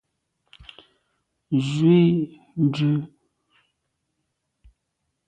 Nzwi 1.55 1.99
dù. 2.73 2.91